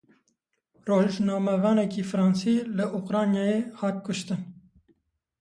Rojnamevanekî 0.89 2.03
Fransî 2.11 2.55
li 2.77 2.85
Ukraynayê 2.99 3.59
hat 3.79 3.95
kuştin. 4.05 4.41